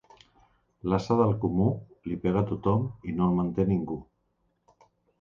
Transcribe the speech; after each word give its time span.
L'ase 0.93 1.17
del 1.19 1.35
comú, 1.43 1.69
li 2.11 2.19
pega 2.25 2.45
tothom 2.55 2.91
i 3.13 3.17
no 3.21 3.31
el 3.31 3.39
manté 3.43 3.71
ningú. 3.75 4.03